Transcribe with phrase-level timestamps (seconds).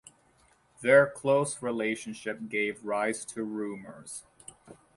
[0.81, 4.23] Their close relationship gave rise to rumors.